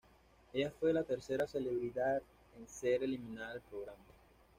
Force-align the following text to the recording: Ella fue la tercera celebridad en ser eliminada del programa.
Ella 0.51 0.71
fue 0.79 0.91
la 0.93 1.03
tercera 1.03 1.45
celebridad 1.45 2.23
en 2.57 2.67
ser 2.67 3.03
eliminada 3.03 3.53
del 3.53 3.61
programa. 3.61 4.03